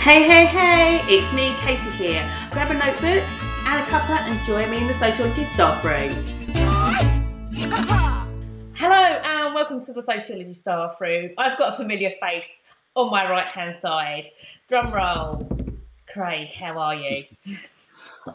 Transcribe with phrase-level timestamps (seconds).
[0.00, 2.26] Hey, hey, hey, it's me, Katie here.
[2.52, 3.22] Grab a notebook
[3.66, 6.08] and a cuppa and join me in the Sociology staff room.
[8.72, 11.32] Hello and welcome to the Sociology staff room.
[11.36, 12.48] I've got a familiar face
[12.94, 14.28] on my right hand side.
[14.68, 15.46] Drum roll.
[16.10, 17.24] Craig, how are you?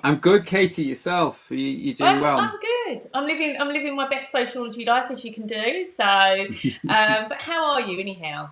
[0.03, 0.83] I'm good, Katie.
[0.83, 1.47] Yourself?
[1.49, 2.41] You, you doing I'm, well?
[2.41, 3.09] I'm good.
[3.15, 3.57] I'm living.
[3.59, 5.87] I'm living my best sociology life as you can do.
[5.97, 6.03] So,
[6.89, 8.51] um, but how are you anyhow?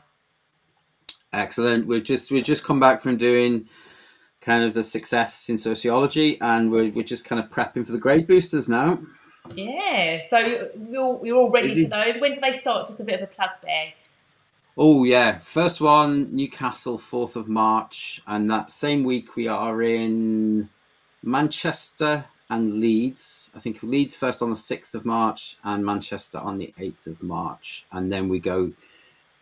[1.34, 1.88] Excellent.
[1.88, 3.68] We've just we've just come back from doing
[4.40, 7.98] kind of the success in sociology, and we're we're just kind of prepping for the
[7.98, 9.00] grade boosters now.
[9.56, 10.22] Yeah.
[10.30, 12.22] So we're, all, you're all ready Is for those.
[12.22, 12.88] When do they start?
[12.88, 13.94] Just a bit of a plug there.
[14.78, 20.70] Oh yeah, first one Newcastle, fourth of March, and that same week we are in
[21.22, 23.52] Manchester and Leeds.
[23.56, 27.22] I think Leeds first on the sixth of March, and Manchester on the eighth of
[27.22, 28.72] March, and then we go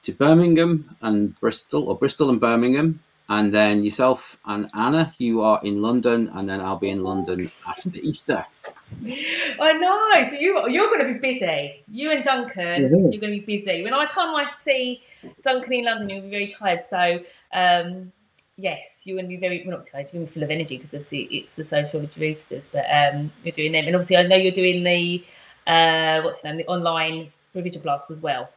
[0.04, 5.60] to Birmingham and Bristol, or Bristol and Birmingham, and then yourself and Anna, you are
[5.64, 8.46] in London, and then I'll be in London after Easter.
[9.06, 10.30] I know.
[10.30, 11.84] So you you're going to be busy.
[11.90, 13.12] You and Duncan, Mhm.
[13.12, 13.84] you're going to be busy.
[13.84, 15.02] When I time I see
[15.44, 16.82] Duncan in London, you'll be very tired.
[16.90, 17.22] So
[17.54, 18.12] um,
[18.58, 20.08] yes, you're going to be very well, not tired.
[20.12, 22.66] You're going to be full of energy because obviously it's the social sociology roosters.
[22.72, 25.24] But um, you're doing them, and obviously I know you're doing the
[25.68, 28.50] uh, what's the name, the online revision blast as well.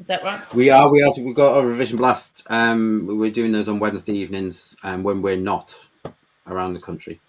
[0.00, 0.40] Is that right?
[0.54, 0.90] We are.
[0.90, 1.12] We are.
[1.18, 2.46] We've got a revision blast.
[2.50, 5.74] Um, we're doing those on Wednesday evenings, um, when we're not
[6.46, 7.20] around the country.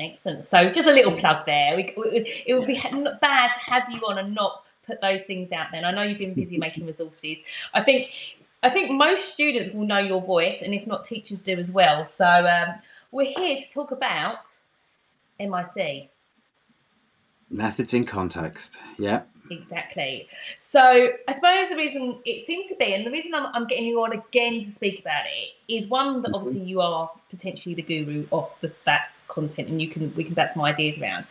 [0.00, 0.44] Excellent.
[0.44, 1.76] So just a little plug there.
[1.76, 5.22] We, we- it would be not bad to have you on and not put those
[5.22, 5.78] things out there.
[5.84, 7.38] And I know you've been busy making resources.
[7.72, 8.10] I think
[8.62, 12.04] I think most students will know your voice, and if not, teachers do as well.
[12.06, 12.74] So um,
[13.12, 14.48] we're here to talk about
[15.38, 16.10] MIC.
[17.48, 18.82] Methods in context.
[18.98, 19.22] Yeah.
[19.50, 20.28] Exactly.
[20.60, 23.86] So I suppose the reason it seems to be, and the reason I'm, I'm getting
[23.86, 27.82] you on again to speak about it, is one that obviously you are potentially the
[27.82, 31.26] guru of the, that content, and you can we can bat some ideas around.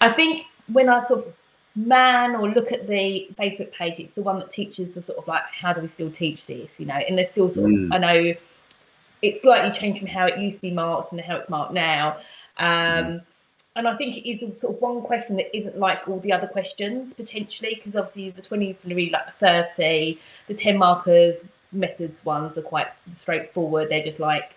[0.00, 1.34] I think when I sort of
[1.74, 5.28] man or look at the Facebook page, it's the one that teaches the sort of
[5.28, 7.94] like how do we still teach this, you know, and there's still sort of Mm.
[7.94, 8.34] I know
[9.22, 12.18] it's slightly changed from how it used to be marked and how it's marked now.
[12.58, 13.22] Um,
[13.76, 16.46] and I think it is sort of one question that isn't like all the other
[16.46, 20.76] questions potentially, because obviously the 20 is going to be like the 30, the 10
[20.78, 23.88] markers methods ones are quite straightforward.
[23.90, 24.54] They're just like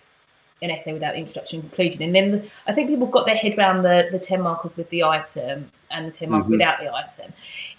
[0.61, 2.01] an essay without introduction and conclusion.
[2.01, 4.89] And then the, I think people got their head around the, the 10 markers with
[4.89, 6.51] the item and the 10 marker Mhm.
[6.51, 7.33] without the item.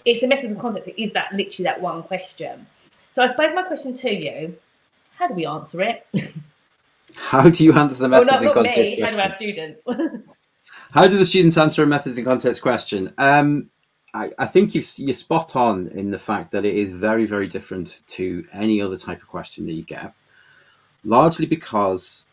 [0.05, 0.89] It's the methods and context.
[0.89, 2.67] It is that literally that one question.
[3.11, 4.57] So I suppose my question to you,
[5.15, 6.05] how do we answer it?
[7.17, 9.19] How do you answer the Well, methods not, not context me, how do question?
[9.31, 9.83] our students?
[10.91, 13.13] How do the students answer a methods and context question?
[13.17, 13.69] Um,
[14.13, 17.47] I, I think you've, you're spot on in the fact that it is very, very
[17.47, 20.13] different to any other type of question that you get,
[21.05, 22.25] largely because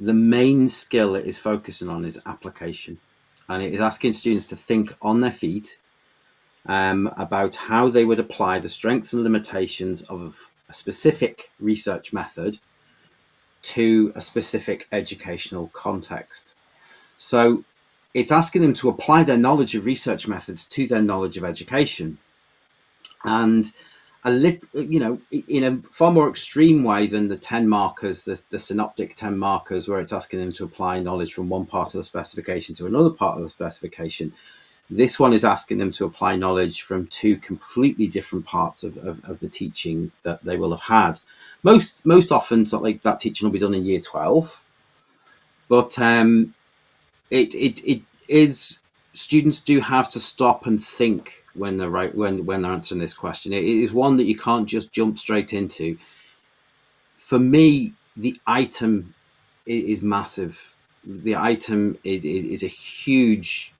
[0.00, 2.98] the main skill it is focusing on is application.
[3.50, 5.78] And it is asking students to think on their feet
[6.64, 12.58] um, about how they would apply the strengths and limitations of a specific research method
[13.62, 16.54] to a specific educational context.
[17.18, 17.64] So
[18.14, 22.18] it's asking them to apply their knowledge of research methods to their knowledge of education.
[23.24, 23.70] And
[24.24, 28.40] a lit, you know, in a far more extreme way than the 10 markers, the,
[28.50, 31.98] the synoptic 10 markers, where it's asking them to apply knowledge from one part of
[31.98, 34.32] the specification to another part of the specification.
[34.90, 39.24] This one is asking them to apply knowledge from two completely different parts of, of,
[39.24, 41.18] of the teaching that they will have had.
[41.62, 44.62] Most most often, like that teaching will be done in year 12.
[45.68, 46.54] But um,
[47.32, 48.80] it it it is
[49.14, 53.14] students do have to stop and think when they're right when when they're answering this
[53.14, 53.52] question.
[53.52, 55.98] It is one that you can't just jump straight into.
[57.16, 59.14] For me, the item
[59.64, 60.76] is massive.
[61.04, 63.72] The item is, is, is a huge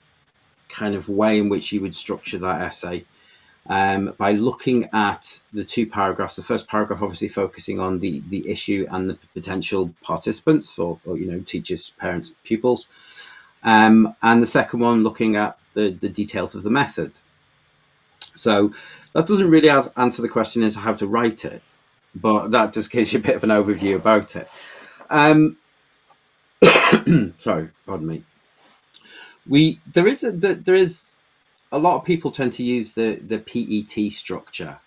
[0.69, 3.05] kind of way in which you would structure that essay.
[3.69, 8.49] Um, by looking at the two paragraphs, the first paragraph obviously focusing on the the
[8.51, 12.87] issue and the potential participants, or, or you know, teachers, parents, pupils,
[13.63, 17.13] um, and the second one looking at the, the details of the method.
[18.35, 18.73] So
[19.13, 21.63] that doesn't really answer the question as how to write it,
[22.15, 24.49] but that just gives you a bit of an overview about it.
[25.11, 25.59] Um,
[27.39, 28.25] sorry, pardon me.
[29.47, 31.17] We there is a, there is
[31.73, 34.79] a lot of people tend to use the the PET structure,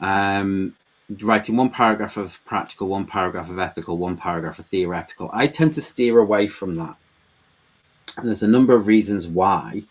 [0.00, 0.74] um,
[1.22, 5.30] writing one paragraph of practical, one paragraph of ethical, one paragraph of theoretical.
[5.32, 6.96] I tend to steer away from that.
[8.16, 9.82] And there's a number of reasons why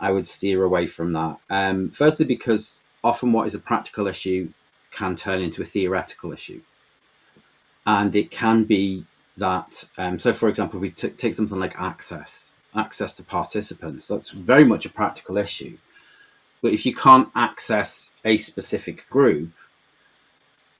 [0.00, 1.38] I would steer away from that.
[1.50, 4.48] Um, firstly, because often what is a practical issue
[4.92, 6.60] can turn into a theoretical issue.
[7.86, 9.04] and it can be
[9.38, 9.84] that.
[9.96, 14.08] Um, so, for example, we t- take something like access, access to participants.
[14.08, 15.78] That's very much a practical issue.
[16.60, 19.50] But if you can't access a specific group,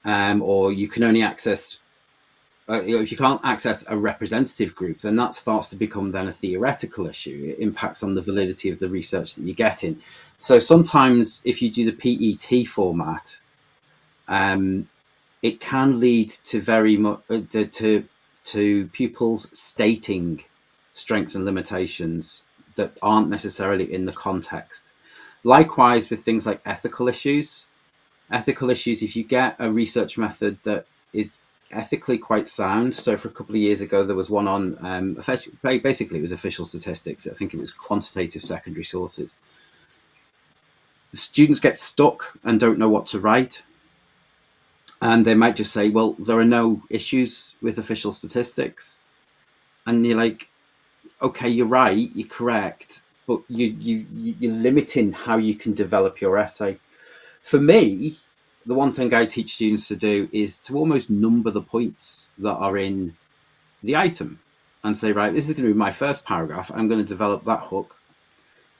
[0.05, 1.79] um, or you can only access
[2.69, 6.31] uh, if you can't access a representative group, then that starts to become then a
[6.31, 7.55] theoretical issue.
[7.57, 9.99] It impacts on the validity of the research that you're getting.
[10.37, 13.35] So sometimes, if you do the PET format,
[14.27, 14.87] um,
[15.41, 18.05] it can lead to very much uh, to
[18.43, 20.43] to pupils stating
[20.91, 22.43] strengths and limitations
[22.75, 24.85] that aren't necessarily in the context.
[25.43, 27.65] Likewise, with things like ethical issues,
[28.31, 32.95] ethical issues, if you get a research method that is ethically quite sound.
[32.95, 35.13] So for a couple of years ago, there was one on um,
[35.61, 37.27] basically it was official statistics.
[37.27, 39.35] I think it was quantitative secondary sources.
[41.13, 43.63] Students get stuck and don't know what to write,
[45.01, 48.99] and they might just say, "Well, there are no issues with official statistics,"
[49.87, 50.49] and you're like,
[51.21, 54.05] "Okay, you're right, you're correct." But you you
[54.39, 56.79] you're limiting how you can develop your essay.
[57.41, 58.17] For me,
[58.69, 62.53] the one thing I teach students to do is to almost number the points that
[62.53, 63.17] are in
[63.81, 64.39] the item
[64.83, 66.69] and say, right, this is going to be my first paragraph.
[66.71, 67.97] I'm going to develop that hook.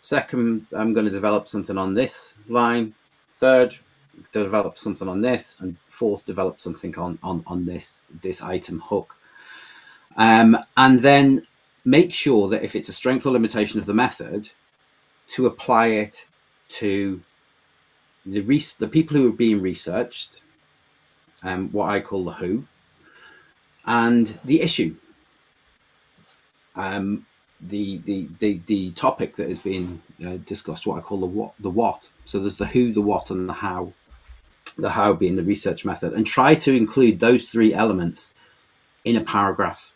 [0.01, 2.93] Second, I'm going to develop something on this line.
[3.33, 3.75] Third,
[4.31, 9.17] develop something on this, and fourth, develop something on on on this this item hook.
[10.17, 11.47] Um, and then
[11.83, 14.51] make sure that if it's a strength or limitation of the method,
[15.29, 16.27] to apply it
[16.77, 17.21] to
[18.25, 20.41] the res- the people who are being researched,
[21.43, 22.65] um, what I call the who,
[23.85, 24.95] and the issue,
[26.75, 27.25] um,
[27.61, 31.53] the, the the the topic that is being uh, discussed, what I call the what
[31.59, 32.11] the what.
[32.25, 33.93] So there's the who, the what, and the how.
[34.77, 38.33] The how being the research method, and try to include those three elements
[39.03, 39.93] in a paragraph.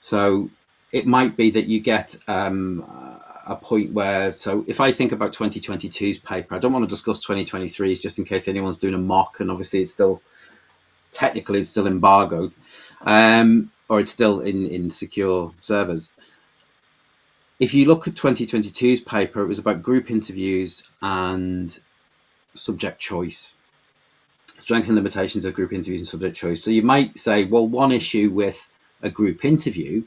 [0.00, 0.48] So
[0.92, 2.84] it might be that you get um,
[3.48, 7.24] a point where so if I think about 2022's paper, I don't want to discuss
[7.26, 10.22] 2023s just in case anyone's doing a mock, and obviously it's still
[11.10, 12.52] technically it's still embargoed,
[13.06, 16.10] um, or it's still in in secure servers.
[17.58, 21.76] If you look at 2022's paper, it was about group interviews and
[22.54, 23.56] subject choice,
[24.58, 26.62] strengths and limitations of group interviews and subject choice.
[26.62, 28.70] So you might say, well, one issue with
[29.02, 30.04] a group interview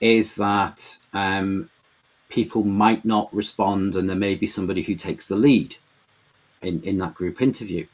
[0.00, 1.70] is that um,
[2.30, 5.76] people might not respond and there may be somebody who takes the lead
[6.62, 7.86] in, in that group interview.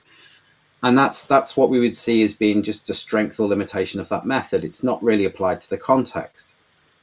[0.82, 4.08] And that's that's what we would see as being just a strength or limitation of
[4.10, 4.62] that method.
[4.62, 6.54] It's not really applied to the context.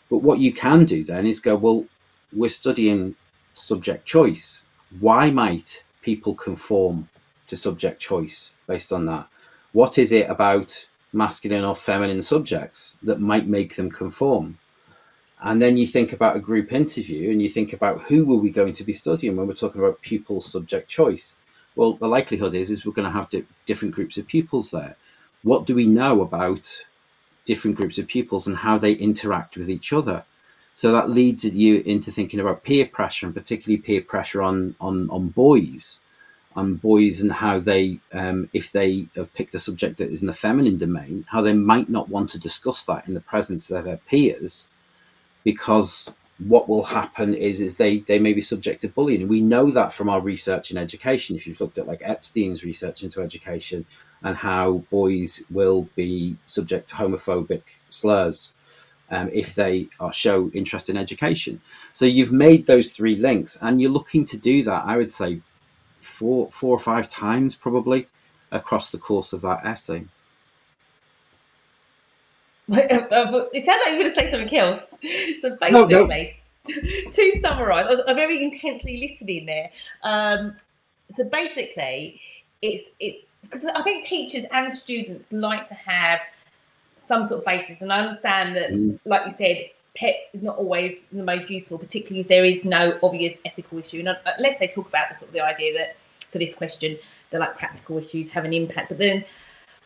[0.10, 1.86] But what you can do then is go well
[2.32, 3.16] we're studying
[3.54, 4.64] subject choice.
[5.00, 7.10] Why might people conform
[7.48, 9.28] to subject choice based on that?
[9.74, 14.58] What is it about masculine or feminine subjects that might make them conform
[15.44, 18.50] and then you think about a group interview and you think about who are we
[18.50, 21.36] going to be studying when we're talking about pupil subject choice.
[21.76, 24.96] Well, the likelihood is is we're going to have di- different groups of pupils there.
[25.44, 26.86] What do we know about
[27.44, 30.24] different groups of pupils and how they interact with each other?
[30.76, 35.10] So that leads you into thinking about peer pressure and particularly peer pressure on on
[35.10, 36.00] on boys,
[36.56, 40.28] on boys and how they, um, if they have picked a subject that is in
[40.28, 43.84] the feminine domain, how they might not want to discuss that in the presence of
[43.84, 44.70] their peers
[45.44, 49.28] because what will happen is is they they may be subject to bullying.
[49.28, 51.36] We know that from our research in education.
[51.36, 53.86] If you've looked at like epstein's research into education
[54.24, 58.50] and how boys will be subject to homophobic slurs
[59.12, 61.62] um, if they are, show interest in education.
[61.94, 65.40] So you've made those three links and you're looking to do that i would say
[66.02, 68.08] four four or five times probably
[68.52, 70.04] across the course of that essay
[72.70, 74.96] it sounds like you're going to say something else.
[75.42, 77.12] So basically, no, no.
[77.12, 79.70] to summarise, I was very intensely listening there.
[80.04, 80.56] Um,
[81.16, 82.22] so basically,
[82.62, 86.22] it's it's because I think teachers and students like to have
[86.98, 88.98] some sort of basis, and I understand that, mm.
[89.06, 92.98] like you said, pets is not always the most useful, particularly if there is no
[93.04, 94.00] obvious ethical issue.
[94.00, 95.98] And uh, let's talk about the sort of the idea that
[96.32, 96.98] for this question,
[97.30, 99.26] the like practical issues have an impact, but then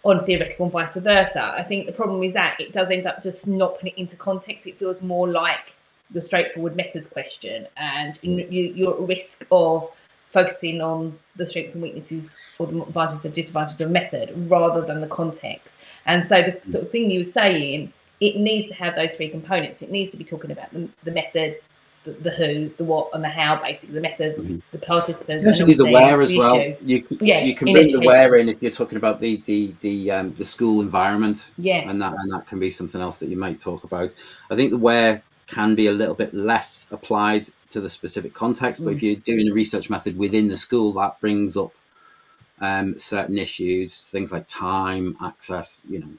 [0.07, 1.53] on theoretical and vice versa.
[1.57, 4.15] I think the problem is that it does end up just not putting it into
[4.15, 4.65] context.
[4.65, 5.75] It feels more like
[6.09, 9.89] the straightforward methods question, and you, are at risk of
[10.31, 15.01] focusing on the strengths and weaknesses or the advantages and disadvantages of method rather than
[15.01, 15.77] the context.
[16.05, 19.29] And so the sort of thing you were saying, it needs to have those three
[19.29, 19.81] components.
[19.81, 21.57] It needs to be talking about the, the method,
[22.07, 24.59] the, the who, the what, and the how, basically the method, mm-hmm.
[24.71, 26.57] the participants, essentially the where as the well.
[26.83, 30.11] You, yeah, you can bring the where in if you're talking about the the the
[30.11, 31.51] um, the school environment.
[31.57, 34.13] Yeah, and that and that can be something else that you might talk about.
[34.49, 38.83] I think the where can be a little bit less applied to the specific context,
[38.83, 38.95] but mm.
[38.95, 41.73] if you're doing a research method within the school, that brings up
[42.59, 46.09] um, certain issues, things like time, access, you know,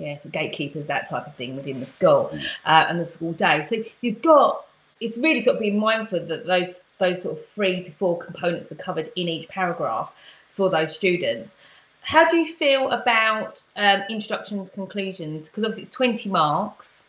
[0.00, 2.42] yeah, so gatekeepers, that type of thing within the school mm.
[2.64, 3.62] uh, and the school day.
[3.68, 4.64] So you've got
[5.00, 8.70] it's really sort of being mindful that those those sort of three to four components
[8.70, 10.12] are covered in each paragraph
[10.52, 11.56] for those students.
[12.02, 15.48] How do you feel about um, introductions, conclusions?
[15.48, 17.06] Because obviously it's twenty marks.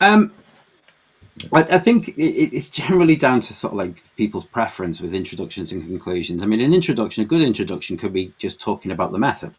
[0.00, 0.32] Um,
[1.52, 5.72] I, I think it, it's generally down to sort of like people's preference with introductions
[5.72, 6.42] and conclusions.
[6.42, 9.54] I mean, an introduction, a good introduction, could be just talking about the method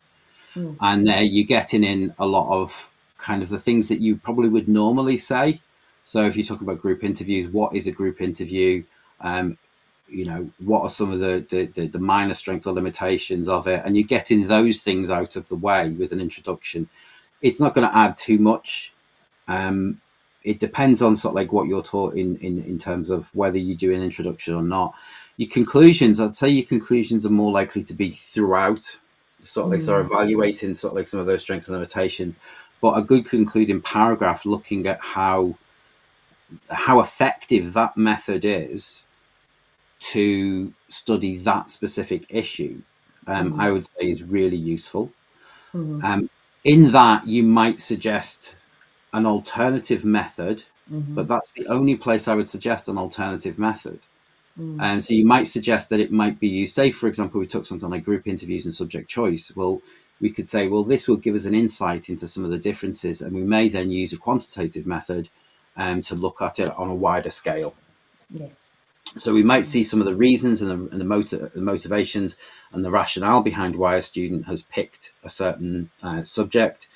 [0.55, 0.77] Mm.
[0.81, 4.49] And uh, you're getting in a lot of kind of the things that you probably
[4.49, 5.61] would normally say.
[6.09, 8.83] So if you talk about group interviews, what is a group interview?
[9.21, 9.59] Um,
[10.07, 13.67] you know, what are some of the, the, the, the minor strengths or limitations of
[13.67, 13.83] it?
[13.85, 16.89] And you're getting those things out of the way with an introduction.
[17.43, 18.91] It's not going to add too much.
[19.47, 20.01] Um,
[20.43, 23.59] it depends on sort of like what you're taught in, in, in terms of whether
[23.59, 24.95] you do an introduction or not.
[25.37, 28.83] Your conclusions, I'd say your conclusions are more likely to be throughout
[29.43, 29.85] sort of like mm.
[29.85, 32.35] sort of evaluating sort of like some of those strengths and limitations,
[32.81, 35.53] but a good concluding paragraph looking at how
[36.69, 39.05] how effective that method is
[39.99, 42.81] to study that specific issue,
[43.27, 43.59] um, mm.
[43.59, 45.11] I would say is really useful.
[45.73, 46.03] Mm.
[46.03, 46.29] Um,
[46.63, 48.55] in that, you might suggest
[49.13, 51.15] an alternative method, mm-hmm.
[51.15, 53.99] but that's the only place I would suggest an alternative method.
[54.59, 54.81] Mm.
[54.81, 56.75] And so you might suggest that it might be used.
[56.75, 59.51] Say, for example, we took something like group interviews and subject choice.
[59.55, 59.81] Well,
[60.21, 63.21] we could say, well, this will give us an insight into some of the differences,
[63.21, 65.29] and we may then use a quantitative method
[65.79, 67.73] um, to look at it on a wider scale.
[68.29, 68.49] Yeah.
[69.17, 72.35] So we might see some of the reasons and the, and the, motiv- the, motivations
[72.71, 76.87] and the rationale behind why a student has picked a certain uh, subject.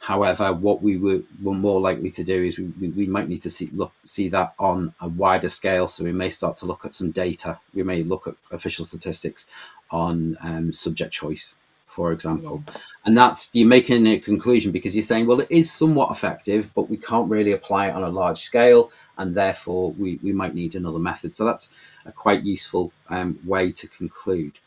[0.00, 3.42] However, what we were, were more likely to do is we, we, we, might need
[3.42, 5.86] to see look see that on a wider scale.
[5.86, 7.60] So we may start to look at some data.
[7.74, 9.46] We may look at official statistics
[9.90, 11.54] on um, subject choice,
[11.90, 12.62] for example.
[12.66, 12.74] Yeah.
[13.04, 16.88] And that's you're making a conclusion because you're saying, well, it is somewhat effective, but
[16.88, 20.74] we can't really apply it on a large scale, and therefore we, we might need
[20.74, 21.34] another method.
[21.34, 21.70] So that's
[22.06, 24.58] a quite useful um, way to conclude.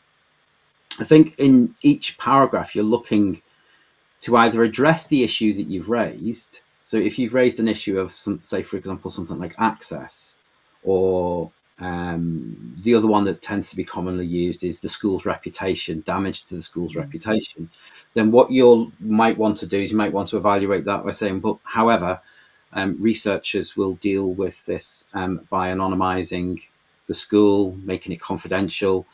[1.00, 3.42] I think in each paragraph you're looking
[4.20, 6.60] to either address the issue that you've raised.
[6.82, 10.36] So if you've raised an issue of, some, say, for example, something like access,
[10.82, 11.50] or
[11.80, 16.44] um, the other one that tends to be commonly used is the school's reputation, damage
[16.44, 17.00] to the school's mm-hmm.
[17.00, 17.70] reputation.
[18.14, 21.10] Then what you might want to do is you might want to evaluate that by
[21.10, 22.20] saying, but however,
[22.72, 26.60] um, researchers will deal with this um, by anonymizing
[27.06, 29.06] the school, making it confidential,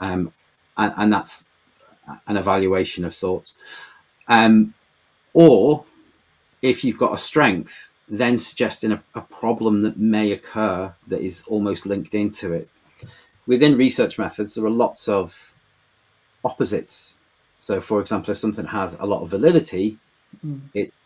[0.00, 0.32] um,
[0.76, 1.48] and, and, that's
[2.26, 3.54] an evaluation of sorts.
[4.28, 4.74] Um,
[5.34, 5.84] or
[6.62, 11.44] if you've got a strength, then suggesting a, a problem that may occur that is
[11.46, 12.68] almost linked into it.
[13.46, 15.54] Within research methods, there are lots of
[16.44, 17.16] opposites.
[17.56, 19.98] So, for example, if something has a lot of validity,
[20.44, 20.60] mm.
[20.74, 21.02] it's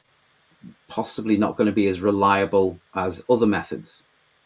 [0.88, 4.02] possibly not going to be as reliable as other methods,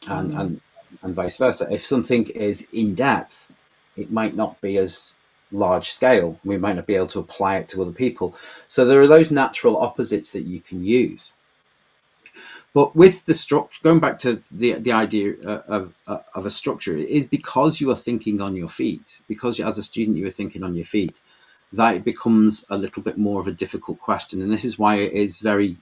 [0.06, 0.40] and, mm.
[0.40, 0.60] and
[1.02, 1.66] and vice versa.
[1.70, 3.52] If something is in depth,
[3.96, 5.14] it might not be as
[5.52, 6.38] large scale.
[6.44, 8.36] We might not be able to apply it to other people.
[8.66, 11.32] So there are those natural opposites that you can use.
[12.76, 16.50] But with the structure, going back to the the idea uh, of uh, of a
[16.50, 19.22] structure, is because you are thinking on your feet.
[19.28, 21.22] Because as a student you are thinking on your feet,
[21.72, 24.42] that it becomes a little bit more of a difficult question.
[24.42, 25.78] And this is why it is very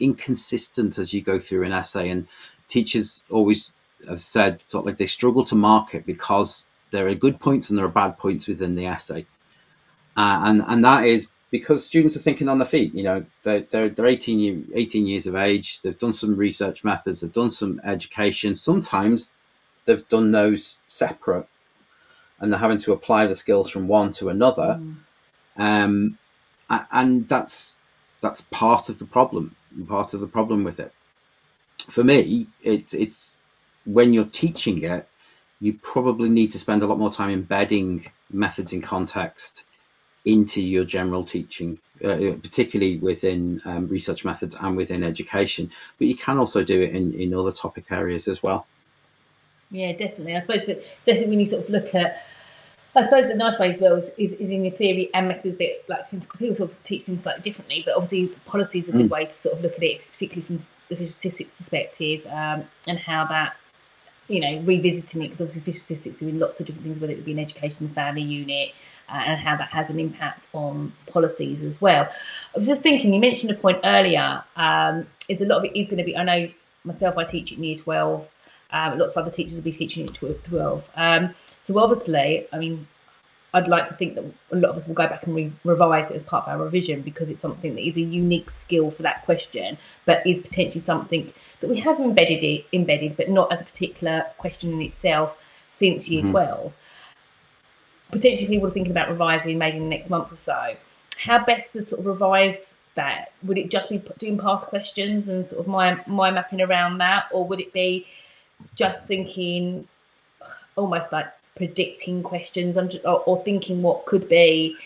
[0.00, 2.08] inconsistent as you go through an essay.
[2.08, 2.26] And
[2.66, 3.70] teachers always
[4.08, 7.68] have said sort of like they struggle to mark it because there are good points
[7.68, 9.26] and there are bad points within the essay,
[10.16, 12.92] uh, and and that is because students are thinking on their feet.
[12.94, 15.82] You know, they're they're, they're 18, year, 18 years of age.
[15.82, 17.20] They've done some research methods.
[17.20, 18.56] They've done some education.
[18.56, 19.32] Sometimes
[19.84, 21.46] they've done those separate,
[22.40, 24.80] and they're having to apply the skills from one to another.
[24.80, 24.96] Mm.
[25.58, 26.18] Um,
[26.90, 27.76] and that's
[28.22, 29.54] that's part of the problem.
[29.86, 30.92] Part of the problem with it.
[31.88, 33.42] For me, it's it's
[33.84, 35.06] when you're teaching it,
[35.60, 39.64] you probably need to spend a lot more time embedding methods in context
[40.24, 45.70] into your general teaching, uh, particularly within um, research methods and within education.
[45.98, 48.66] But you can also do it in, in other topic areas as well.
[49.70, 50.36] Yeah, definitely.
[50.36, 52.24] I suppose, but definitely when you sort of look at
[52.94, 55.54] I suppose a nice way as well is, is, is in your theory and method
[55.54, 58.80] a bit like things because people sort of teach things slightly differently, but obviously policy
[58.80, 59.10] is a good mm.
[59.10, 60.58] way to sort of look at it, particularly from
[60.90, 63.56] the statistics perspective, um, and how that
[64.28, 67.24] you know revisiting it because obviously visual statistics in lots of different things, whether it
[67.24, 68.72] be an education and family unit.
[69.08, 72.04] Uh, and how that has an impact on policies as well.
[72.04, 74.42] I was just thinking, you mentioned a point earlier.
[74.56, 76.16] Um, is a lot of it is going to be.
[76.16, 76.48] I know
[76.84, 77.18] myself.
[77.18, 78.30] I teach in year twelve.
[78.72, 80.90] Um, lots of other teachers will be teaching at 12.
[80.96, 82.86] Um, so obviously, I mean,
[83.54, 86.10] I'd like to think that a lot of us will go back and re- revise
[86.10, 89.02] it as part of our revision because it's something that is a unique skill for
[89.02, 93.60] that question, but is potentially something that we have embedded it, embedded, but not as
[93.60, 95.36] a particular question in itself
[95.68, 96.32] since year mm-hmm.
[96.32, 96.76] 12.
[98.10, 100.76] Potentially, people are thinking about revising maybe in the next month or so.
[101.18, 103.32] How best to sort of revise that?
[103.42, 107.26] Would it just be doing past questions and sort of my my mapping around that,
[107.32, 108.06] or would it be
[108.74, 109.88] just thinking
[110.76, 114.76] almost like predicting questions I'm just, or, or thinking what could be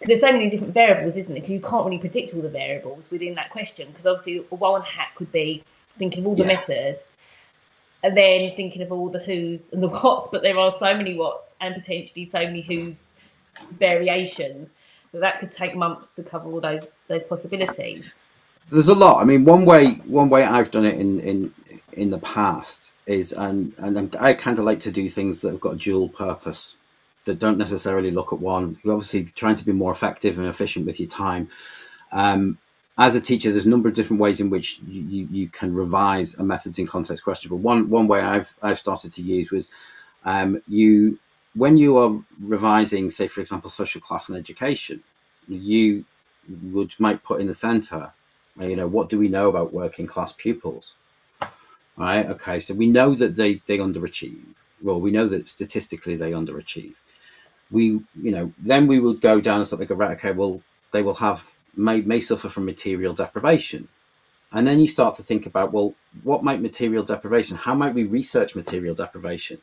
[0.00, 1.34] because there's so many different variables, isn't there?
[1.34, 3.88] Because you can't really predict all the variables within that question.
[3.88, 5.62] Because obviously, one hack could be
[5.98, 6.54] thinking of all the yeah.
[6.54, 7.16] methods,
[8.02, 10.28] and then thinking of all the who's and the what's.
[10.32, 12.94] But there are so many what's and potentially so many who's
[13.72, 14.72] variations
[15.12, 18.14] that that could take months to cover all those those possibilities.
[18.70, 19.20] There's a lot.
[19.20, 21.54] I mean, one way one way I've done it in in
[21.92, 25.60] in the past is and and I kind of like to do things that have
[25.60, 26.76] got dual purpose
[27.24, 28.78] that don't necessarily look at one.
[28.82, 31.50] You're obviously trying to be more effective and efficient with your time.
[32.12, 32.58] Um,
[32.98, 36.34] as a teacher, there's a number of different ways in which you, you, can revise
[36.34, 37.48] a methods in context question.
[37.48, 39.70] But one one way I've I've started to use was
[40.24, 41.18] um, you
[41.54, 45.02] when you are revising, say for example, social class and education,
[45.48, 46.04] you
[46.72, 48.12] would might put in the centre,
[48.58, 50.94] you know, what do we know about working class pupils?
[51.96, 52.26] Right?
[52.26, 54.42] Okay, so we know that they they underachieve.
[54.82, 56.94] Well, we know that statistically they underachieve.
[57.70, 60.60] We, you know, then we would go down and something like, right, okay, well,
[60.92, 63.88] they will have may may suffer from material deprivation,
[64.52, 67.56] and then you start to think about, well, what might material deprivation?
[67.56, 69.58] How might we research material deprivation?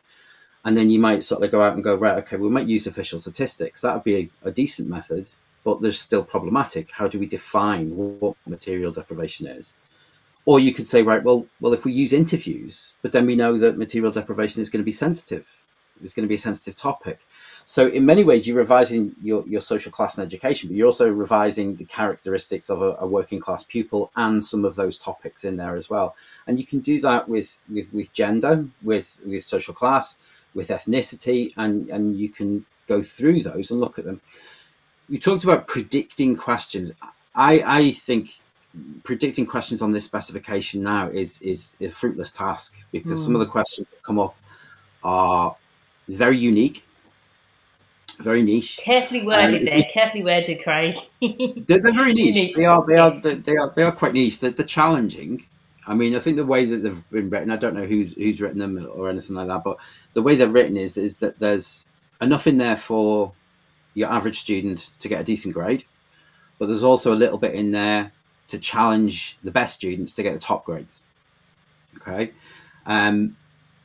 [0.63, 2.87] And then you might sort of go out and go, right, okay, we might use
[2.87, 3.81] official statistics.
[3.81, 5.29] That would be a, a decent method,
[5.63, 6.91] but there's still problematic.
[6.91, 9.73] How do we define what material deprivation is?
[10.47, 13.57] Or you could say, right, well, well, if we use interviews, but then we know
[13.57, 15.45] that material deprivation is going to be sensitive,
[16.01, 17.27] it's going to be a sensitive topic.
[17.65, 21.11] So in many ways, you're revising your, your social class and education, but you're also
[21.11, 25.57] revising the characteristics of a, a, working class pupil and some of those topics in
[25.57, 26.15] there as well.
[26.47, 30.17] And you can do that with with, with gender, with with social class,
[30.53, 34.21] with ethnicity, and and you can go through those and look at them.
[35.09, 36.93] You talked about predicting questions.
[37.35, 38.29] I I think
[39.03, 43.25] predicting questions on this specification now is is a fruitless task because mm.
[43.25, 43.51] some of the hmm.
[43.51, 44.35] questions that come up
[45.03, 45.55] are
[46.07, 46.83] very unique,
[48.19, 48.77] very niche.
[48.77, 50.95] Carefully worded there, you, carefully worded, Craig.
[51.21, 52.53] they're, they're, very niche.
[52.53, 54.39] They are, they are, they, they are, they are quite niche.
[54.39, 55.45] They're, they're, challenging.
[55.85, 58.41] I mean, I think the way that they've been written, I don't know who's who's
[58.41, 59.77] written them or anything like that, but
[60.13, 61.87] the way they're written is is that there's
[62.19, 63.31] enough in there for
[63.93, 65.85] your average student to get a decent grade,
[66.59, 68.11] but there's also a little bit in there
[68.49, 71.03] to challenge the best students to get the top grades.
[71.97, 72.31] Okay,
[72.85, 73.35] um,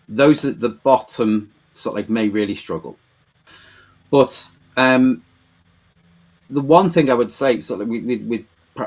[0.08, 2.96] those at the bottom sort of like may really struggle,
[4.10, 5.22] but um,
[6.52, 8.44] the one thing I would say, sort of, with, with, with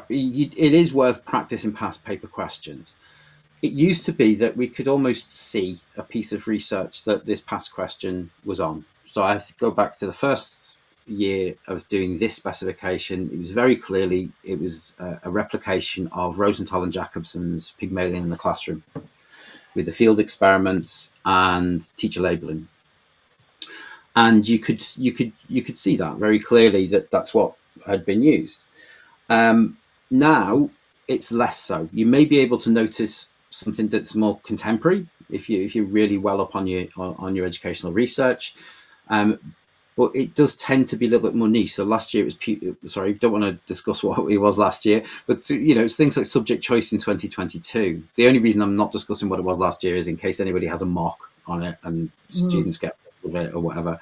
[0.10, 2.96] it is worth practicing past paper questions.
[3.62, 7.42] It used to be that we could almost see a piece of research that this
[7.42, 8.86] past question was on.
[9.06, 10.65] So I have to go back to the first
[11.08, 16.40] year of doing this specification, it was very clearly it was a, a replication of
[16.40, 18.84] Rosenthal and Jacobson's Pygmalion in the classroom,
[19.76, 22.68] with the field experiments and teacher labeling.
[24.16, 28.06] And you could you could you could see that very clearly that that's what had
[28.06, 28.60] been used.
[29.30, 29.78] Um,
[30.10, 30.70] now
[31.08, 31.90] it's less so.
[31.92, 36.18] You may be able to notice something that's more contemporary if you if you're really
[36.18, 38.56] well up on your on your educational research.
[39.10, 39.40] Um,
[39.96, 41.76] but it does tend to be a little bit more niche.
[41.76, 45.04] So last year it was sorry, don't want to discuss what it was last year,
[45.26, 48.04] but you know it's things like subject choice in 2022.
[48.16, 50.68] The only reason I'm not discussing what it was last year is in case anybody
[50.68, 52.32] has a mock on it and mm.
[52.32, 54.00] students get with it or whatever.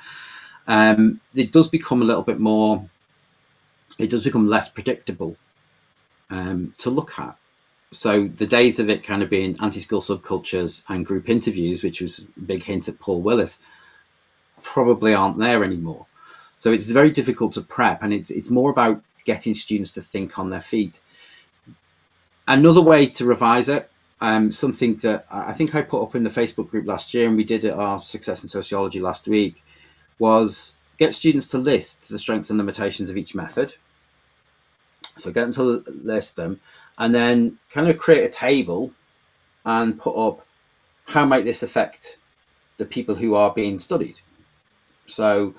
[0.68, 2.84] Um, it does become a little bit more.
[4.00, 5.36] It does become less predictable
[6.30, 7.38] um, to look at.
[7.92, 12.20] So the days of it kind of being anti-school subcultures and group interviews, which was
[12.20, 13.60] a big hint at Paul Willis
[14.64, 16.06] probably aren't there anymore.
[16.58, 20.40] So it's very difficult to prep, and it's it's more about getting students to think
[20.40, 21.00] on their feet.
[22.48, 23.90] Another way to revise it,
[24.22, 27.38] um, something that I think I put up in the Facebook group last year, and
[27.38, 29.64] we did at our Success in Sociology last week,
[30.20, 33.76] was get students to list the strengths and limitations of each method.
[35.18, 36.60] So get them to list them,
[36.98, 38.92] and then kind of create a table
[39.66, 40.46] and put up
[41.08, 42.20] how might this affect
[42.78, 44.20] the people who are being studied.
[45.06, 45.54] So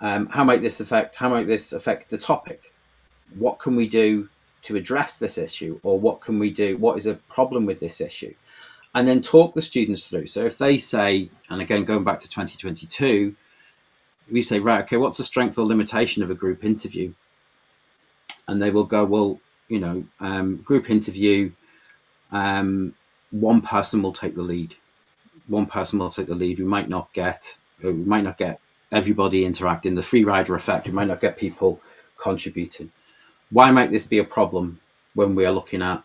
[0.00, 1.16] um, how might this affect?
[1.16, 2.72] How might this affect the topic?
[3.38, 4.28] What can we do
[4.62, 6.76] to address this issue, or what can we do?
[6.76, 8.34] What is a problem with this issue?
[8.94, 10.26] And then talk the students through.
[10.26, 13.36] So if they say, and again going back to 2022,
[14.30, 17.12] we say, right, okay, what's the strength or limitation of a group interview?
[18.48, 21.52] And they will go, well, you know, um, group interview,
[22.32, 22.94] um,
[23.30, 24.74] one person will take the lead.
[25.46, 26.58] One person will take the lead.
[26.58, 28.60] We might not get, we might not get
[28.92, 29.94] everybody interacting.
[29.94, 30.86] The free rider effect.
[30.86, 31.80] We might not get people
[32.18, 32.92] contributing.
[33.50, 34.80] Why might this be a problem
[35.14, 36.02] when we are looking at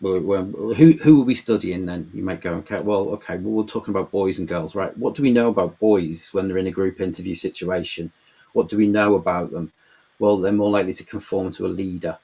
[0.00, 2.10] when, who who are we studying then?
[2.14, 4.96] You might go, okay, well, okay, well, we're talking about boys and girls, right?
[4.96, 8.10] What do we know about boys when they're in a group interview situation?
[8.54, 9.72] What do we know about them?
[10.18, 12.18] Well, they're more likely to conform to a leader.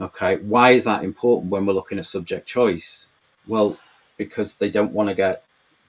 [0.00, 3.08] Okay, why is that important when we're looking at subject choice?
[3.46, 3.76] Well,
[4.16, 5.43] because they don't want to get,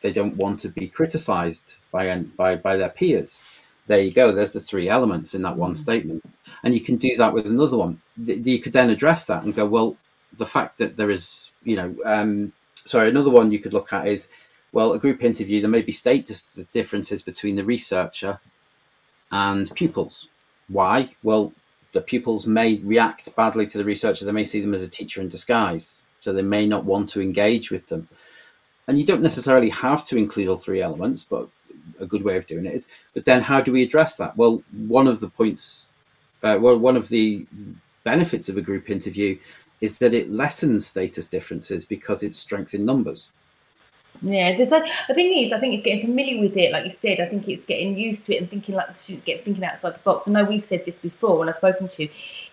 [0.05, 3.41] they don't want to be criticised by by by their peers.
[3.87, 4.31] There you go.
[4.31, 5.87] There's the three elements in that one mm-hmm.
[5.87, 6.23] statement,
[6.63, 7.99] and you can do that with another one.
[8.17, 9.97] You could then address that and go, well,
[10.37, 12.53] the fact that there is, you know, um,
[12.85, 14.29] sorry, another one you could look at is,
[14.73, 18.39] well, a group interview, there may be status differences between the researcher
[19.31, 20.27] and pupils.
[20.67, 21.09] Why?
[21.23, 21.51] Well,
[21.93, 24.25] the pupils may react badly to the researcher.
[24.25, 26.03] They may see them as a teacher in disguise.
[26.19, 28.07] So they may not want to engage with them.
[28.87, 31.47] And you don't necessarily have to include all three elements, but
[31.99, 32.87] a good way of doing it is.
[33.13, 34.35] But then how do we address that?
[34.37, 35.87] Well, one of the points,
[36.43, 37.45] uh, well, one of the
[38.03, 39.37] benefits of a group interview
[39.81, 43.31] is that it lessens status differences because it's strength in numbers.
[44.21, 46.91] Yeah, there's a, the thing is, I think it's getting familiar with it, like you
[46.91, 47.19] said.
[47.19, 49.95] I think it's getting used to it and thinking like the students get thinking outside
[49.95, 50.27] the box.
[50.27, 52.07] I know we've said this before when I've spoken to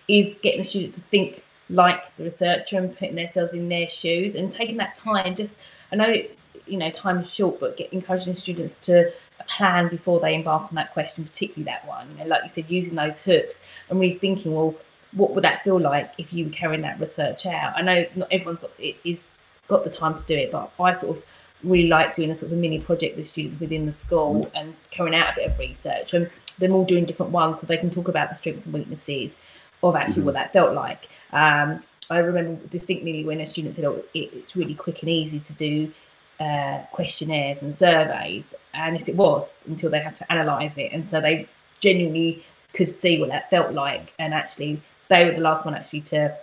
[0.07, 4.35] is getting the students to think like the researcher and putting themselves in their shoes
[4.35, 5.35] and taking that time.
[5.35, 5.61] Just
[5.93, 9.13] I know it's you know time is short, but get, encouraging students to
[9.47, 12.09] plan before they embark on that question, particularly that one.
[12.11, 14.75] You know, like you said, using those hooks and really thinking, well,
[15.11, 17.73] what would that feel like if you were carrying that research out?
[17.75, 19.31] I know not everyone's got it is
[19.67, 21.23] got the time to do it, but I sort of
[21.63, 24.51] really like doing a sort of a mini project with students within the school mm.
[24.59, 26.29] and carrying out a bit of research and
[26.59, 29.37] them all doing different ones so they can talk about the strengths and weaknesses
[29.81, 30.25] of actually mm-hmm.
[30.25, 31.07] what that felt like.
[31.31, 35.39] Um, I remember distinctly when a student said, "Oh, it, it's really quick and easy
[35.39, 35.91] to do
[36.39, 41.07] uh, questionnaires and surveys," and yes, it was until they had to analyse it, and
[41.07, 41.47] so they
[41.79, 46.01] genuinely could see what that felt like and actually they were the last one actually
[46.01, 46.35] to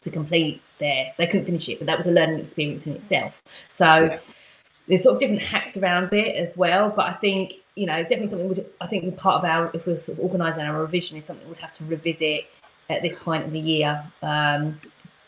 [0.00, 3.42] to complete their they couldn't finish it but that was a learning experience in itself
[3.74, 4.18] so yeah.
[4.86, 8.28] there's sort of different hacks around it as well but i think you know definitely
[8.28, 11.26] something would i think part of our if we're sort of organizing our revision is
[11.26, 12.46] something we'd have to revisit
[12.88, 14.78] at this point of the year um,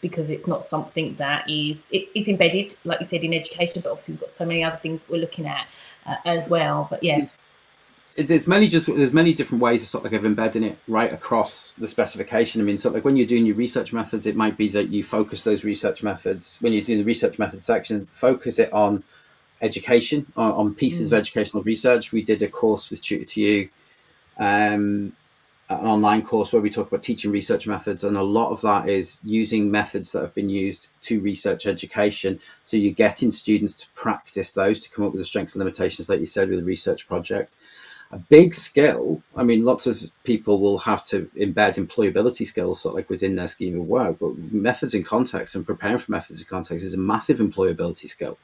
[0.00, 3.90] because it's not something that is it is embedded like you said in education but
[3.90, 5.66] obviously we've got so many other things we're looking at
[6.06, 7.24] uh, as well but yeah
[8.16, 11.72] there's many just there's many different ways of sort of like embedding it right across
[11.78, 12.60] the specification.
[12.60, 14.88] I mean, sort of like when you're doing your research methods, it might be that
[14.88, 19.04] you focus those research methods when you're doing the research method section, focus it on
[19.62, 21.12] education, on, on pieces mm.
[21.12, 22.12] of educational research.
[22.12, 23.68] We did a course with tutor2u,
[24.38, 25.12] um,
[25.70, 28.88] an online course where we talk about teaching research methods, and a lot of that
[28.88, 32.40] is using methods that have been used to research education.
[32.64, 36.08] So you're getting students to practice those to come up with the strengths and limitations,
[36.08, 37.54] like you said, with a research project
[38.12, 39.22] a big skill.
[39.36, 43.36] I mean, lots of people will have to embed employability skills sort of like within
[43.36, 46.94] their scheme of work, but methods in context and preparing for methods in context is
[46.94, 48.36] a massive employability skill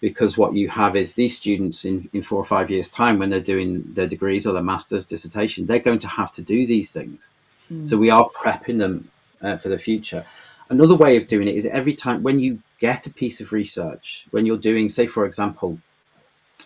[0.00, 3.28] because what you have is these students in, in four or five years' time when
[3.28, 6.90] they're doing their degrees or their master's dissertation, they're going to have to do these
[6.92, 7.30] things.
[7.70, 7.86] Mm.
[7.86, 9.10] So we are prepping them
[9.42, 10.24] uh, for the future.
[10.70, 14.26] Another way of doing it is every time when you get a piece of research,
[14.30, 15.78] when you're doing, say, for example,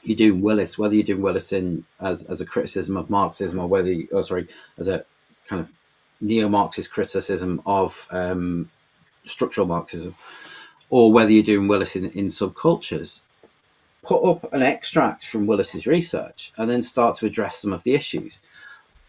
[0.02, 3.66] you're doing Willis, whether you're doing Willis in as, as a criticism of Marxism or
[3.66, 4.46] whether, you, oh, sorry,
[4.78, 5.04] as a
[5.48, 5.70] kind of
[6.20, 8.70] neo-Marxist criticism of um,
[9.24, 10.14] structural Marxism,
[10.90, 13.22] or whether you're doing Willis in, in subcultures,
[14.02, 17.94] put up an extract from Willis's research and then start to address some of the
[17.94, 18.38] issues.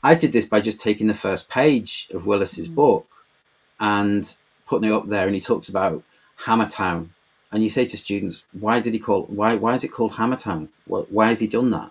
[0.04, 2.76] I did this by just taking the first page of Willis's mm.
[2.76, 3.08] book
[3.80, 4.36] and
[4.68, 6.02] putting it up there, and he talks about
[6.40, 7.10] Hammertown
[7.56, 9.24] and you say to students, why did he call?
[9.24, 10.68] Why why is it called Hammertown?
[10.88, 11.90] Why has he done that?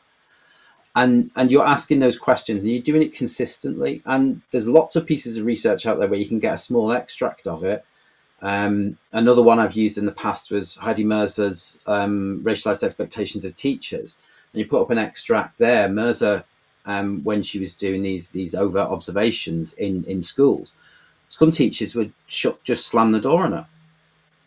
[0.95, 4.03] And and you're asking those questions, and you're doing it consistently.
[4.05, 6.93] And there's lots of pieces of research out there where you can get a small
[6.93, 7.83] extract of it.
[8.45, 13.57] Um, another one I've used in the past was Heidi Mirza's um, racialized expectations of
[13.57, 14.19] teachers,
[14.53, 15.89] and you put up an extract there.
[15.89, 16.45] Mirza
[16.85, 20.75] um, when she was doing these these overt observations in in schools.
[21.31, 23.67] Some teachers would just slam the door on her.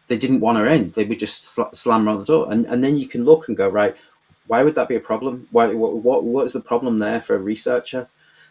[0.06, 0.92] They didn't want her in.
[0.92, 3.48] They would just sl- slam her on the door, and and then you can look
[3.48, 3.96] and go right.
[4.46, 5.48] Why would that be a problem?
[5.50, 8.08] Why what what, what is the problem there for a researcher?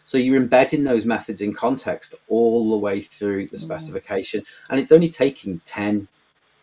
[0.07, 3.59] So you're embedding those methods in context all the way through the mm.
[3.59, 6.07] specification, and it's only taking 10,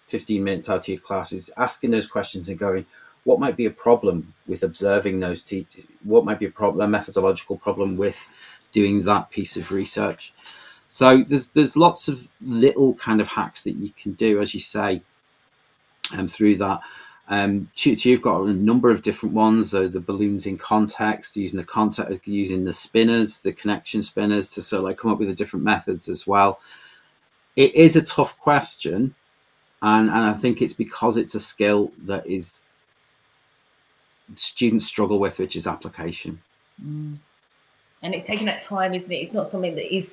[0.06, 2.86] 15 minutes out of your classes, asking those questions and going,
[3.24, 5.84] what might be a problem with observing those teachers?
[6.04, 8.26] What might be a problem, a methodological problem with
[8.72, 10.32] doing that piece of research?
[10.88, 14.60] So there's there's lots of little kind of hacks that you can do, as you
[14.60, 15.02] say,
[16.16, 16.80] um, through that.
[17.28, 19.70] Um, you've got a number of different ones.
[19.70, 24.62] So the balloons in context, using the context, using the spinners, the connection spinners to
[24.62, 26.60] sort of like come up with the different methods as well.
[27.56, 29.14] It is a tough question,
[29.80, 32.64] and and I think it's because it's a skill that is
[34.34, 36.40] students struggle with, which is application.
[36.84, 37.18] Mm.
[38.02, 39.16] And it's taking that time, isn't it?
[39.16, 40.10] It's not something that is.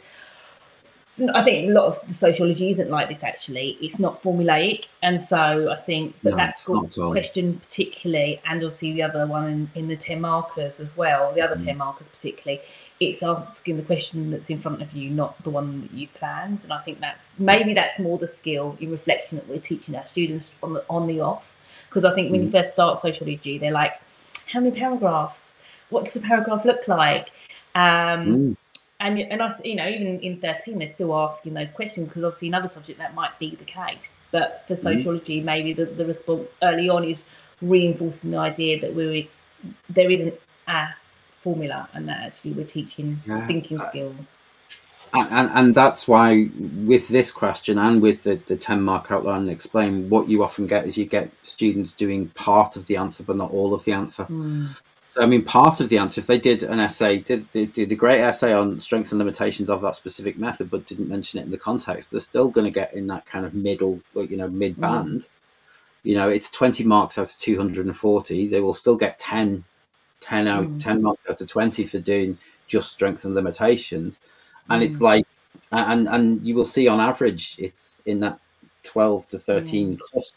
[1.33, 3.23] I think a lot of sociology isn't like this.
[3.23, 8.63] Actually, it's not formulaic, and so I think that no, that school question particularly, and
[8.63, 11.65] also the other one in, in, the ten markers as well, the other mm.
[11.65, 12.61] ten markers particularly,
[12.99, 16.63] it's asking the question that's in front of you, not the one that you've planned.
[16.63, 20.05] And I think that's maybe that's more the skill in reflection that we're teaching our
[20.05, 21.57] students on the on the off
[21.91, 22.53] because I think when you mm.
[22.53, 23.99] first start sociology, they're like,
[24.47, 25.51] how many paragraphs?
[25.89, 27.31] What does a paragraph look like?
[27.75, 28.57] Um, mm.
[29.03, 32.49] And and us, you know, even in thirteen, they're still asking those questions because obviously
[32.49, 34.77] in other subjects that might be the case, but for mm.
[34.77, 35.43] sociology, mm.
[35.43, 37.25] maybe the, the response early on is
[37.61, 39.29] reinforcing the idea that we
[39.89, 40.33] there isn't
[40.67, 40.87] a
[41.39, 43.45] formula and that actually we're teaching yeah.
[43.47, 44.35] thinking skills
[45.13, 46.49] and, and that's why
[46.85, 50.67] with this question and with the, the 10 mark outline and explain what you often
[50.67, 53.91] get is you get students doing part of the answer but not all of the
[53.91, 54.69] answer mm.
[55.11, 57.91] So i mean part of the answer if they did an essay did, did, did
[57.91, 61.43] a great essay on strengths and limitations of that specific method but didn't mention it
[61.43, 64.47] in the context they're still going to get in that kind of middle you know
[64.47, 65.27] mid band mm.
[66.03, 69.65] you know it's 20 marks out of 240 they will still get 10
[70.21, 70.81] 10 out mm.
[70.81, 74.21] 10 marks out of 20 for doing just strengths and limitations
[74.69, 75.01] and it's mm.
[75.01, 75.27] like
[75.73, 78.39] and and you will see on average it's in that
[78.83, 80.35] 12 to 13 cost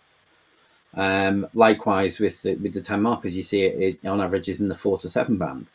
[0.96, 4.61] um, likewise with the, with the 10 markers you see it, it, on average is
[4.61, 5.70] in the 4 to 7 band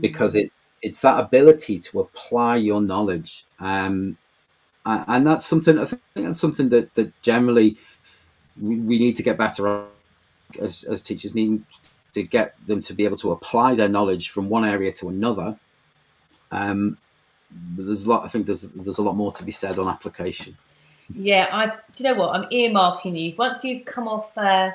[0.00, 0.44] because mm.
[0.44, 4.16] it's it's that ability to apply your knowledge um,
[4.84, 7.76] and that's something i think that's something that, that generally
[8.60, 9.86] we, we need to get better at
[10.60, 11.64] as, as teachers need
[12.12, 15.56] to get them to be able to apply their knowledge from one area to another
[16.50, 16.96] um,
[17.76, 18.24] there's a lot.
[18.24, 20.56] I think there's there's a lot more to be said on application.
[21.14, 21.66] Yeah, I.
[21.66, 22.34] Do you know what?
[22.34, 23.34] I'm earmarking you.
[23.36, 24.70] Once you've come off, uh,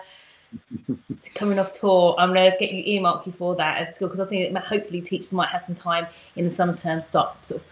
[1.34, 4.26] coming off tour, I'm gonna get you earmark you for that as school because I
[4.26, 7.68] think that hopefully teachers might have some time in the summer term start sort of.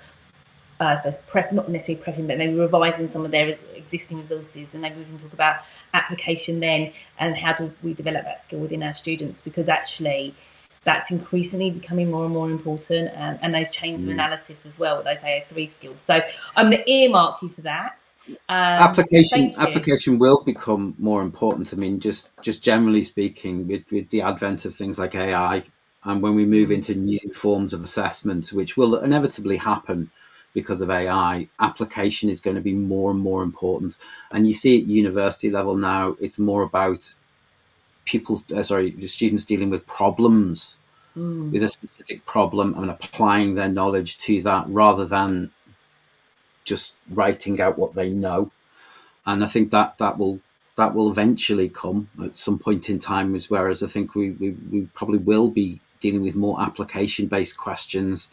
[0.82, 4.73] Uh, I suppose prep, not necessarily prepping, but maybe revising some of their existing resources,
[4.73, 5.58] and maybe we can talk about
[5.93, 10.34] application then and how do we develop that skill within our students because actually
[10.83, 14.05] that's increasingly becoming more and more important um, and those chains mm.
[14.05, 16.01] of analysis as well with those AO3 skills.
[16.01, 16.21] So
[16.55, 18.11] I'm going to earmark you for that.
[18.27, 21.73] Um, application application will become more important.
[21.73, 25.63] I mean, just just generally speaking, with, with the advent of things like AI
[26.05, 26.75] and when we move mm.
[26.75, 30.11] into new forms of assessment, which will inevitably happen
[30.53, 33.97] because of AI, application is going to be more and more important.
[34.31, 37.13] And you see at university level now, it's more about
[38.05, 40.77] pupils, uh, sorry, the students dealing with problems,
[41.15, 41.51] mm.
[41.51, 45.51] with a specific problem, and applying their knowledge to that rather than
[46.63, 48.51] just writing out what they know.
[49.25, 50.39] And I think that that will
[50.75, 53.35] that will eventually come at some point in time.
[53.35, 57.57] As whereas I think we we, we probably will be dealing with more application based
[57.57, 58.29] questions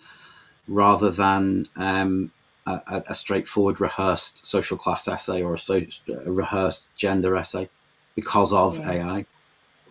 [0.67, 2.33] rather than um,
[2.67, 7.69] a, a, straightforward rehearsed social class essay or a, so, a rehearsed gender essay
[8.15, 8.93] because of yeah.
[8.93, 9.27] AI.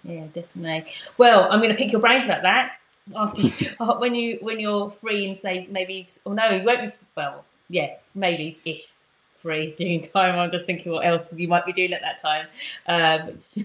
[0.03, 0.91] Yeah, definitely.
[1.17, 2.73] Well, I'm going to pick your brains about that
[3.15, 3.51] after you,
[3.99, 6.05] when you when you're free and say maybe.
[6.25, 6.91] or no, you won't be.
[7.15, 8.88] Well, yeah, maybe ish
[9.38, 10.38] free during time.
[10.38, 12.47] I'm just thinking what else you might be doing at that time.
[12.88, 13.62] Um, so,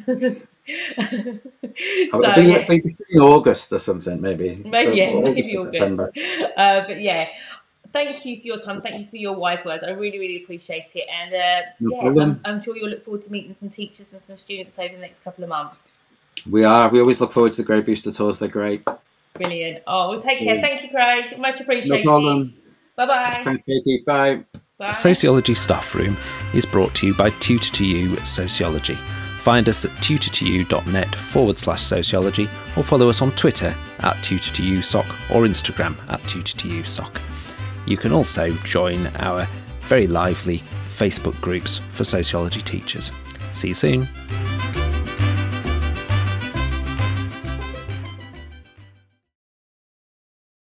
[2.51, 2.65] yeah.
[2.69, 4.57] maybe in August or something, maybe.
[4.65, 6.19] Maybe yeah, August maybe August.
[6.57, 7.29] Uh, but yeah,
[7.93, 8.81] thank you for your time.
[8.81, 9.85] Thank you for your wise words.
[9.85, 11.07] I really, really appreciate it.
[11.09, 14.23] And uh, no yeah, I'm, I'm, sure you'll look forward to meeting some teachers and
[14.23, 15.89] some students over the next couple of months.
[16.51, 16.91] We are.
[16.91, 18.39] We always look forward to the Grade Booster tours.
[18.39, 18.87] They're great.
[19.35, 19.83] Brilliant.
[19.87, 20.61] Oh, well, take care.
[20.61, 21.39] Thank you, Craig.
[21.39, 22.05] Much appreciated.
[22.05, 22.53] No problem.
[22.97, 23.41] Bye bye.
[23.45, 24.03] Thanks, Katie.
[24.07, 24.45] Bye.
[24.79, 24.93] Bye.
[24.93, 26.17] Sociology Staff Room
[26.53, 28.99] is brought to you by tutor2u Sociology.
[29.39, 32.45] Find us at tutor2u.net forward slash sociology
[32.77, 37.21] or follow us on Twitter at tutor2usoc or Instagram at tutor2usoc.
[37.87, 39.47] You can also join our
[39.83, 43.11] very lively Facebook groups for sociology teachers.
[43.53, 44.09] See you soon.